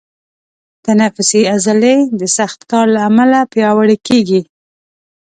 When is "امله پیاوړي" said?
3.09-3.97